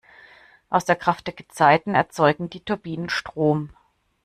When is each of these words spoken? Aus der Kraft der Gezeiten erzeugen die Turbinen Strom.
Aus 0.71 0.83
der 0.85 0.95
Kraft 0.95 1.27
der 1.27 1.33
Gezeiten 1.35 1.93
erzeugen 1.93 2.49
die 2.49 2.61
Turbinen 2.61 3.07
Strom. 3.07 3.69